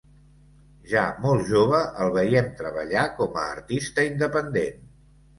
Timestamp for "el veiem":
2.05-2.47